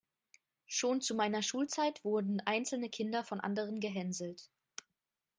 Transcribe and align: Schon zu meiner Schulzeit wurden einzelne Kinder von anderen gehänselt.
Schon 0.65 0.99
zu 1.01 1.13
meiner 1.13 1.43
Schulzeit 1.43 2.03
wurden 2.03 2.39
einzelne 2.39 2.89
Kinder 2.89 3.23
von 3.23 3.39
anderen 3.39 3.79
gehänselt. 3.79 4.49